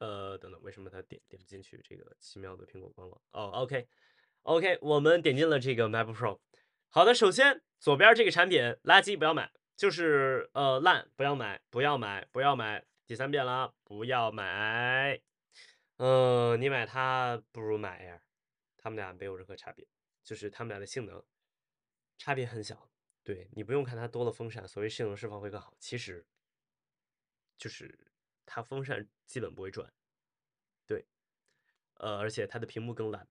[0.00, 1.80] 呃，等等，为什么它点点不进去？
[1.82, 3.22] 这个奇妙的苹果官网。
[3.30, 3.88] 哦，OK
[4.48, 6.40] OK，我们点进了这个 Mac Pro。
[6.88, 12.82] 好的，首先左边这个产品垃圾不要买，就是呃烂不要买，不要买，不要买。
[13.06, 15.20] 第三遍了，不要买。
[15.98, 18.20] 嗯，你买它不如买 Air，
[18.78, 19.86] 他们俩没有任何差别，
[20.24, 21.22] 就是他们俩的性能
[22.16, 22.88] 差别很小。
[23.22, 25.74] 对你不用看它多了风扇，所谓性能释放会更好。
[25.78, 26.24] 其实，
[27.58, 27.98] 就是
[28.46, 29.92] 它风扇基本不会转。
[30.86, 31.04] 对，
[31.96, 33.28] 呃，而且它的屏幕更烂，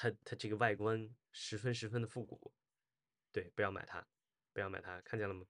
[0.00, 2.52] 它它这个外观十分十分的复古。
[3.32, 4.06] 对，不要买它，
[4.52, 5.44] 不要买它，看见了吗？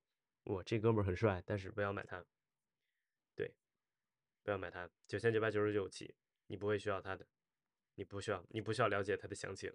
[0.45, 2.25] 哇，这哥们儿很帅，但是不要买它。
[3.35, 3.55] 对，
[4.43, 6.15] 不要买它，九千九百九十九起，
[6.47, 7.27] 你不会需要它的，
[7.97, 9.71] 你不需要，你不需要了解它的详情。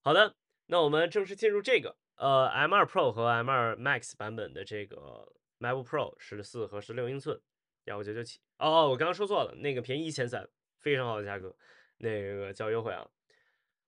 [0.00, 0.34] 好的，
[0.66, 1.98] 那我们正式进入这个。
[2.14, 7.38] 呃，M2 Pro 和 M2 Max 版本的这个 MacBook Pro 十四和十六英寸，
[7.84, 8.40] 幺五九九起。
[8.56, 11.54] 哦哦，我刚刚说错了，那个便宜一千三，非常好的价格，
[11.98, 13.06] 那个叫优惠啊。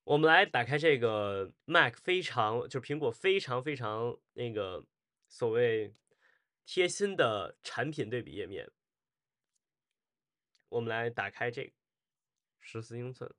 [0.05, 4.85] 我们来打开这个 Mac，非常就是苹果非常非常那个
[5.29, 5.95] 所谓
[6.67, 8.71] 贴心的产品对比页面。
[10.69, 11.73] 我们来打开这个
[12.61, 13.35] 十四英寸。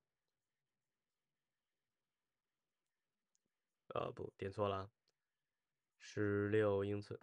[3.90, 4.90] 呃，不，点错了，
[6.00, 7.20] 十六英寸。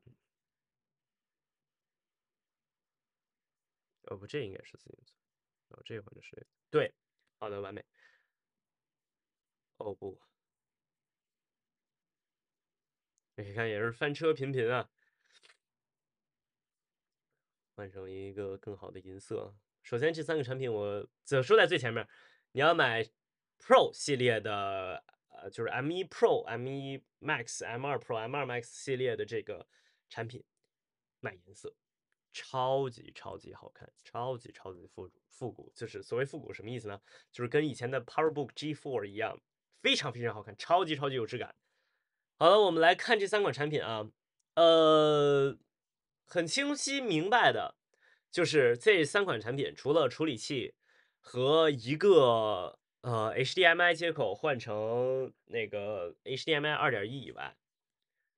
[4.02, 5.18] 哦不，这应该是四英寸。
[5.68, 6.94] 哦，这会是对，
[7.38, 7.84] 好的，完美。
[9.82, 10.20] 哦不，
[13.36, 14.88] 你看也是翻车频频啊。
[17.74, 19.54] 换成一个更好的银色。
[19.82, 22.06] 首先，这三个产品我则说在最前面，
[22.52, 23.02] 你要买
[23.58, 25.02] Pro 系列的。
[25.34, 29.66] 呃，就是 M1 Pro、M1 Max、M2 Pro、M2 Max 系列的这个
[30.08, 30.44] 产品，
[31.18, 31.74] 买颜色，
[32.30, 35.72] 超级超级好看，超级超级复复古。
[35.74, 37.00] 就是所谓复古什么意思呢？
[37.32, 39.40] 就是跟以前的 PowerBook G4 一样，
[39.82, 41.54] 非常非常好看，超级超级有质感。
[42.38, 44.08] 好了，我们来看这三款产品啊，
[44.54, 45.58] 呃，
[46.24, 47.76] 很清晰明白的，
[48.30, 50.74] 就是这三款产品除了处理器
[51.20, 57.56] 和一个呃 HDMI 接口换成那个 HDMI 二点一以外，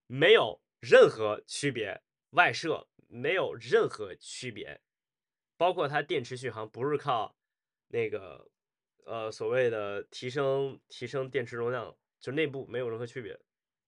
[0.06, 4.80] 没有任何区别，外设没有任何区别，
[5.56, 7.36] 包括它电池续航不是靠
[7.88, 8.50] 那个
[9.04, 13.38] 呃所谓的提升提升电池容量，就内部没有任何区别。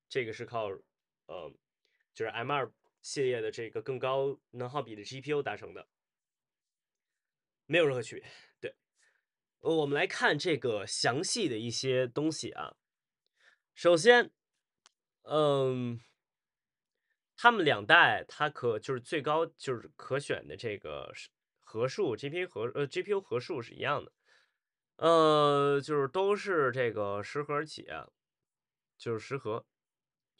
[0.08, 0.68] 这个是靠，
[1.26, 1.52] 呃，
[2.14, 2.70] 就是 M2
[3.02, 5.88] 系列的这个更高能耗比的 GPU 达成的，
[7.66, 8.30] 没有任何区别。
[8.60, 8.76] 对，
[9.60, 12.76] 呃，我们来看这个详细的一些东西啊。
[13.74, 14.30] 首先，
[15.22, 16.00] 嗯，
[17.36, 21.12] 他们两代它可就是最高就是可选的这个
[21.62, 24.12] 核数 GPU 核呃 GPU 核数是一样的，
[24.96, 27.88] 呃，就是都是这个十核起，
[28.96, 29.66] 就是十核。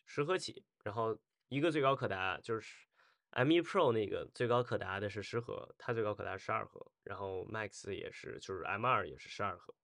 [0.08, 2.86] 十核起，然后一个最高可达就是
[3.32, 9.74] M1 Pro 那个最高可达的是十核，它最高可达十二核，然后 Max 也是，就是 M2 也是十二核，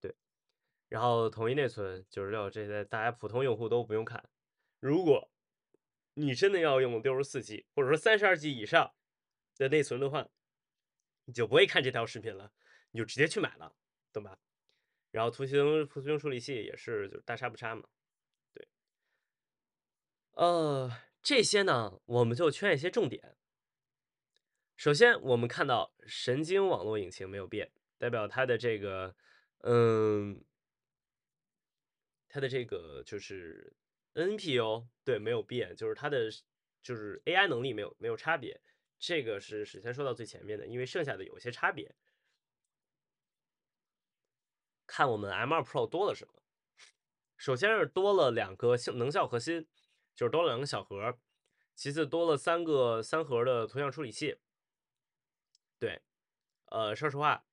[0.00, 0.12] 对，
[0.88, 4.28] 然后统一内存九十六，这些大家普通用户都不用看。
[4.80, 5.30] 如果
[6.14, 8.92] 你真的要用六十四 G 或者说三十二 G 以上
[9.56, 10.28] 的内存的话，
[11.26, 12.52] 你就不会看这条视频了，
[12.90, 13.74] 你就直接去买了，
[14.12, 14.38] 懂吧？
[15.10, 17.88] 然后图形图形处理器也是，就大差不差嘛。
[18.52, 18.68] 对
[20.32, 20.90] 呃，
[21.22, 23.36] 这些呢，我们就圈一些重点。
[24.76, 29.16] 首先，我们看到神经网络引擎没有变，代表它的这个，
[29.62, 30.44] 嗯，
[32.28, 33.74] 它的这个就是
[34.14, 36.30] NPU 对没有变，就是它的
[36.82, 38.60] 就是 AI 能力没有没有差别。
[38.98, 41.94] 这个是首先说到最前面的，因为剩下的有些差别。
[44.88, 46.42] 看我们 M2 Pro 多了什么？
[47.36, 49.68] 首先是多了两个性能效核心。
[50.16, 51.16] 就是多了两个小核，
[51.76, 54.36] 其次多了三个三核的图像处理器。
[55.78, 56.02] 对，
[56.64, 57.46] 呃，说实话，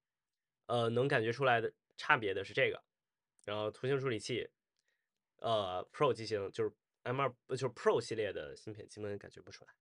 [0.65, 2.83] 呃，能感觉出来的差别的是这个，
[3.43, 4.49] 然后图形处理器，
[5.35, 9.71] 呃，Pro 机型就是 M2，就是 Pro 系列的芯片基本感觉不出来。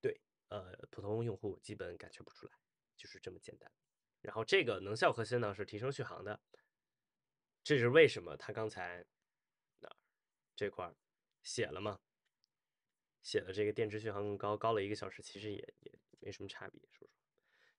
[0.00, 2.52] 对，呃，普通用户基本感觉不出来，
[2.96, 3.70] 就是这么简单。
[4.22, 6.40] 然后这个能效核心呢是提升续航的，
[7.64, 8.36] 这是为什么？
[8.36, 9.04] 他刚才
[9.80, 9.90] 哪
[10.54, 10.94] 这块
[11.42, 11.98] 写了吗？
[13.22, 17.10] 写的这个电池续航更高，高了一个小时，其实也也没什么差别，说说，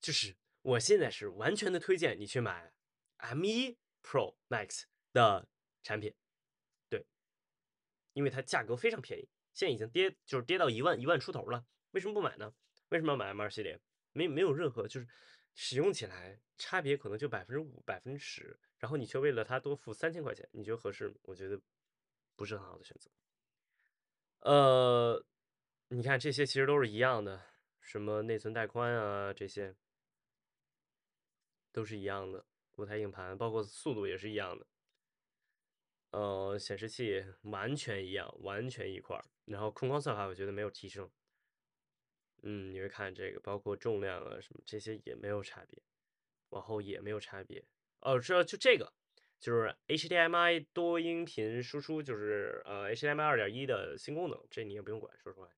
[0.01, 2.73] 就是我现在是完全的推荐你去买
[3.19, 5.47] M1 Pro Max 的
[5.83, 6.15] 产品，
[6.89, 7.05] 对，
[8.13, 12.51] 因为它价格非常便宜，现在已经跌就是跌到一万一万出头了，为什么不买呢？
[12.89, 13.79] 为什么要买 M2 系列？
[14.13, 15.07] 没没有任何就是
[15.55, 21.15] 使用起来差别可能就百分之五百分之十，然后你却为了它多付三千块钱，你觉得合适吗？
[21.23, 21.59] 我觉得
[22.35, 23.09] 不是很好的选择，
[24.41, 25.25] 呃。
[25.89, 27.39] 你看这些其实都是一样的，
[27.79, 29.75] 什么内存带宽啊，这些
[31.71, 32.43] 都是一样的。
[32.71, 34.65] 固态硬盘，包括速度也是一样的。
[36.09, 39.23] 呃，显示器完全一样，完全一块儿。
[39.45, 41.09] 然后控光算法我觉得没有提升。
[42.43, 45.81] 嗯，你会看这个，包括重量啊什么这些也没有差别，
[46.49, 47.63] 往后也没有差别。
[48.01, 48.93] 哦，这就这个
[49.39, 55.49] 就是 HDMI 多音频输出，就是呃 HDMI 二点一的新功能，这你也不用管，说实话。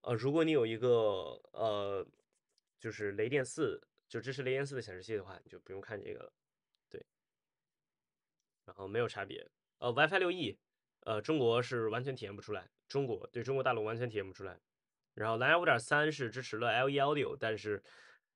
[0.00, 2.04] 呃，如果你有一个呃，
[2.80, 6.32] 就是雷电四，就支持雷电四的显示器的话，你就不用看这个了。
[6.90, 7.06] 对，
[8.64, 9.48] 然后没有差别。
[9.78, 10.58] 呃，WiFi 六 E，
[11.00, 14.60] 呃，中国是完全体验不出来，中国对中国大陆完全体验不出来。
[15.14, 17.82] 然后蓝牙五点三是支持了 LE Audio，但是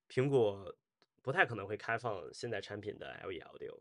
[0.09, 0.77] 苹果
[1.23, 3.81] 不太可能会开放现在产品的 LE Audio。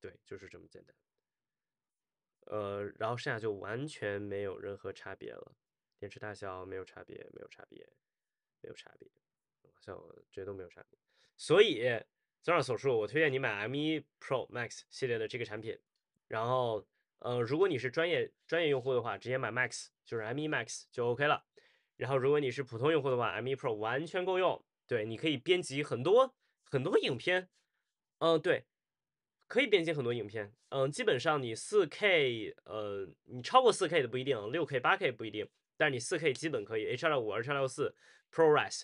[0.00, 0.96] 对，就是这么简单。
[2.46, 5.54] 呃，然后剩下就完全没有任何差别了。
[5.98, 7.88] 电池大小没有差别，没有差别，
[8.60, 9.08] 没有差别，
[9.72, 10.98] 好像我觉得都没有差别。
[11.36, 11.84] 所以
[12.42, 15.78] 综上所述，我推荐你买 M1 Pro Max 系列的这个产品。
[16.26, 16.84] 然后，
[17.18, 21.46] 呃，如果你是专业专业用户的话，直接买 Max，就是 M1 Max 就 OK 了。
[22.02, 24.60] 然后，如果你是普通用户的话，M1 Pro 完全够用。
[24.88, 26.34] 对，你可以编辑很多
[26.64, 27.48] 很多影片。
[28.18, 28.64] 嗯，对，
[29.46, 30.52] 可以编辑很多影片。
[30.70, 35.48] 嗯，基本上你 4K，呃，你超过 4K 的不一定，6K、8K 不一定。
[35.76, 37.92] 但是你四 K 基本可以，H265、H264、
[38.32, 38.82] ProRes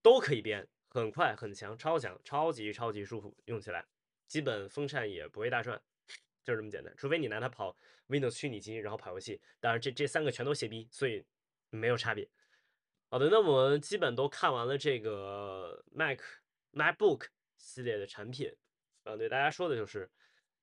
[0.00, 3.84] 都可以编，很快、很强、超强、超级超级舒服，用起来
[4.26, 5.78] 基本风扇也不会大转，
[6.42, 6.94] 就是这么简单。
[6.96, 7.76] 除非你拿它跑
[8.08, 11.22] Windows 虚拟机，然后跑游戏，当然这这三个全都泄逼，所以
[11.68, 12.26] 没有差别。
[13.08, 16.18] 好的，那我们基本都看完了这个 Mac
[16.72, 17.26] MacBook
[17.56, 18.52] 系列的产品，
[19.04, 20.10] 啊，对大家说的就是，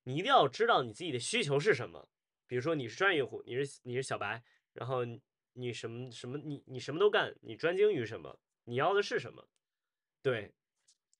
[0.03, 2.07] 你一定要知道你自己的需求是什么。
[2.45, 5.03] 比如说你是专业用户，你是你是小白，然后
[5.53, 9.47] 你什么什么你你什么都干，你专精于什么，你要的是什么？
[10.21, 10.51] 对，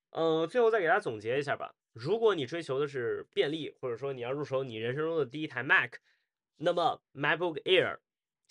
[0.10, 1.74] 嗯，最后再给大家总结一下吧。
[1.94, 5.94] 如果你追求的是便利，或者说你要入手你人生中的第一台 Mac，
[6.58, 8.00] 那么 MacBook Air。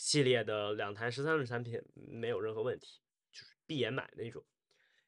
[0.05, 2.99] 系列的两台十三寸产品没有任何问题，
[3.31, 4.45] 就是闭眼买那种。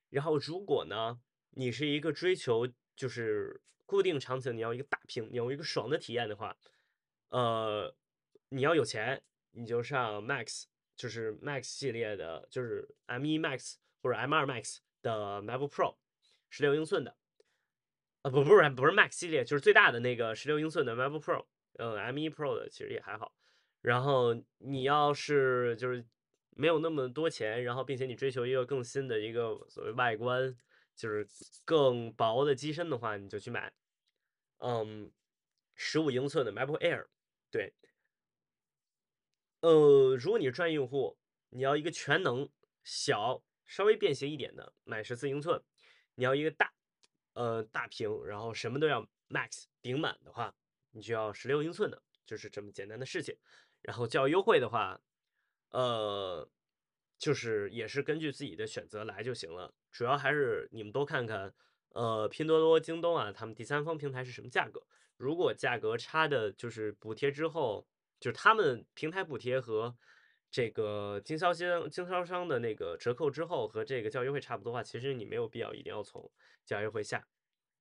[0.08, 1.20] 然后如果呢，
[1.50, 6.56] 你是一个追求就是固定场景，你要一个大屏，你要一个爽的体验的话，
[7.30, 7.92] 呃，
[8.50, 9.20] 你要有钱，
[9.50, 15.96] 你就上 Max，就是 Max 系列的，就是 M1 Max 或者 M2 Max 的 MacBook Pro，
[16.50, 17.16] 十六英寸的，
[18.22, 21.46] 啊不不是不是 Max 系列，就是最大的那个十六英寸的 MacBook Pro，
[21.78, 23.34] 嗯，M1 Pro 的其实也还好。
[23.84, 26.02] 然后你要是就是
[26.56, 30.56] 没有那么多钱，然后并且你追求一个更新的一个所谓外观，
[30.96, 31.28] 就是
[31.66, 33.70] 更薄的机身的话，你就去买，
[34.56, 35.12] 嗯，
[35.74, 37.08] 十五英寸的 MacBook Air。
[37.50, 37.74] 对，
[39.60, 41.18] 呃，如果你是专业用户，
[41.50, 42.48] 你要一个全能、
[42.84, 45.60] 小、稍微便携一点的，买十四英寸；
[46.14, 46.72] 你要一个大，
[47.34, 50.56] 呃，大屏，然后什么都要 Max 顶满的话，
[50.92, 53.36] 你就要十六英寸的，就是这么简单的事情。
[53.84, 54.98] 然后较优惠的话，
[55.68, 56.48] 呃，
[57.18, 59.74] 就是也是根据自己的选择来就行了。
[59.92, 61.54] 主要还是你们多看看，
[61.90, 64.82] 呃，拼多多、京东啊，他们第三方平台是什么价格。
[65.18, 67.86] 如果价格差的，就是补贴之后，
[68.18, 69.94] 就是他们平台补贴和
[70.50, 76.32] 这个经销商经销商的那个折扣之后和这个较优惠差不多的话，其实你没有必要一定要从
[76.64, 77.22] 较优惠下。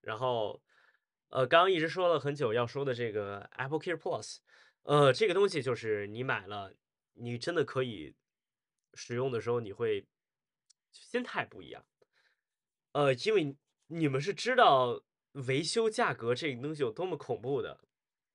[0.02, 0.62] 然后，
[1.30, 4.40] 呃，刚刚一直说了很久要说的这个 Apple Care Plus。
[4.84, 6.74] 呃，这个东西就是你买了，
[7.14, 8.14] 你真的可以
[8.94, 10.06] 使用的时候，你会
[10.92, 11.86] 心态不一样。
[12.92, 13.56] 呃，因为
[13.88, 17.80] 你们是知道维修价格这个东西有多么恐怖的，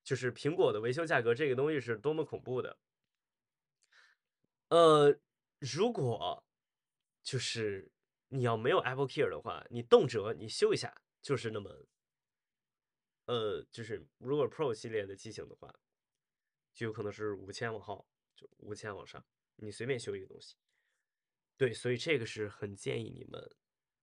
[0.02, 2.78] 就是苹果的维修价格这个东西是多么恐怖的。
[4.70, 5.20] 呃，
[5.58, 6.42] 如果
[7.22, 7.90] 就是
[8.28, 11.84] 你要没有 Apple Care 的话，你动辄你修一下就是那么，
[13.26, 15.78] 呃，就是如果 Pro 系列的机型的话。
[16.78, 18.06] 就有可能是五千往后，
[18.36, 19.26] 就五千往上，
[19.56, 20.54] 你随便修一个东西。
[21.56, 23.56] 对，所以这个是很建议你们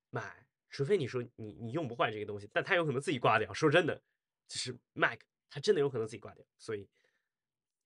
[0.10, 3.54] 买，除非你说你你用不坏这个东西，但它有可能自己挂掉。
[3.54, 4.04] 说真的，
[4.50, 6.90] 就是 Mac，它真的有可能自己挂掉，所以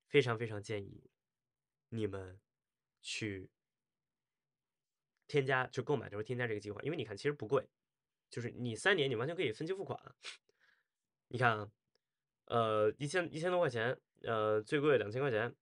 [0.08, 1.08] 非常非常建议
[1.90, 2.42] 你们
[3.00, 3.48] 去
[5.28, 7.70] 添加，就购买的时候添加这个计划，因为你看其实不贵，
[8.32, 10.16] 就是你三年你完全可以分期付款。
[11.28, 11.72] 你看啊，
[12.46, 14.02] 呃，一千一千多块钱。
[14.24, 15.56] 呃，最贵两千块钱，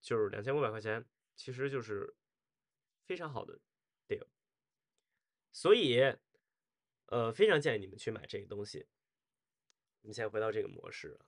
[0.00, 1.04] 就是两千五百块钱，
[1.34, 2.14] 其实就是
[3.04, 3.58] 非常好的
[4.06, 4.26] deal，
[5.52, 6.00] 所以
[7.06, 8.86] 呃，非常建议你们去买这个东西。
[10.02, 11.18] 我们先回到这个模式，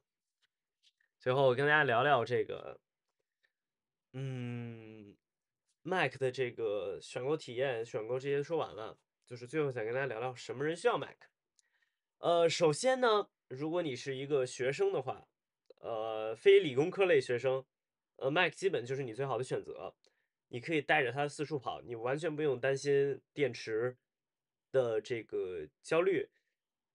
[1.19, 2.81] 最后跟大家聊聊这个，
[4.13, 5.17] 嗯
[5.83, 11.17] ，Mac 的这个选购体验、选购这些说完了，就是最后想跟大家聊聊什么人需要 Mac。
[12.19, 15.27] 呃，首先呢，如果你是一个学生的话。
[15.81, 17.65] 呃，非理工科类学生，
[18.17, 19.95] 呃，Mac 基本就是你最好的选择。
[20.49, 23.97] 你可以带着它四处跑，你完全不用担心电池
[24.73, 26.31] 的这个焦虑。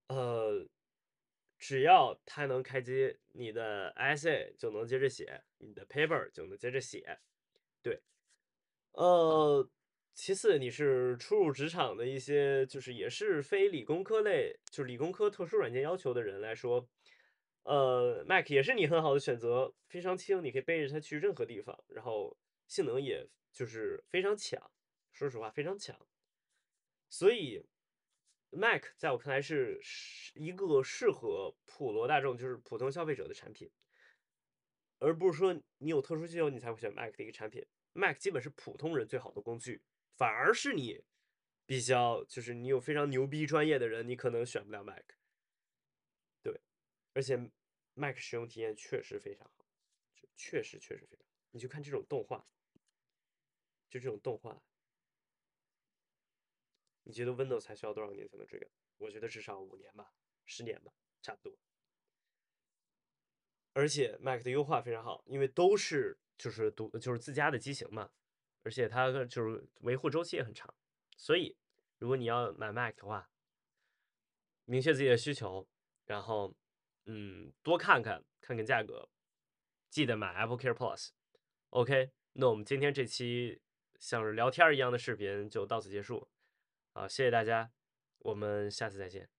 [0.07, 0.67] 呃，
[1.59, 7.19] 只要它能开机，你的 essay 就能接着写，你的 paper 就能接着写。
[7.81, 8.01] 对，
[8.91, 9.69] 呃，
[10.13, 16.89] 其次你是初入职场的一些，就是也是非理工科类，就是理工科特殊软件要求的人来说。
[17.63, 22.37] 呃，Mac 也是你很好的选择，非常轻，你可以背着它去任何地方，然后
[22.67, 24.71] 性能也就是非常强，
[25.11, 25.97] 说实话非常强。
[27.09, 27.65] 所以
[28.49, 29.79] ，Mac 在我看来是
[30.33, 33.71] 一个适合普罗大众，就是普通消费者的产品，
[34.99, 37.65] 而不是说你有特殊需求你才会选 Mac 的一个产品。
[37.93, 39.81] Mac 基本是普通人最好的工具，
[40.17, 41.01] 反而是你
[41.65, 45.03] 比较就是你有非常牛逼专业的人，你可能选不了 Mac。
[47.13, 47.37] 而且
[47.93, 49.65] ，Mac 使用体验确实非常好，
[50.35, 51.25] 确实确实非常。
[51.51, 52.47] 你就看这种动画，
[53.87, 54.63] 就这种动画，
[57.03, 58.67] 你觉得 Windows 还需要多少年才能追赶？
[58.97, 60.11] 我觉得至少五年吧，
[60.45, 60.91] 十年吧，
[61.21, 61.55] 差不多。
[63.73, 68.11] 而且 Mac 的优化非常好，因为都是就是独就是自家的机型嘛，
[68.63, 70.73] 而且它就是维护周期也很长。
[71.15, 71.55] 所以，
[71.99, 73.29] 如果你要买 Mac 的话，
[74.65, 75.69] 明确自己的需求，
[76.05, 76.55] 然后。
[77.05, 79.09] 嗯，多看看看看价格，
[79.89, 81.09] 记得买 Apple Care Plus。
[81.69, 83.61] OK，那我们今天这期
[83.99, 86.29] 像是聊天一样的视频就到此结束。
[86.93, 87.71] 啊，谢谢大家，
[88.19, 89.29] 我们下次再见。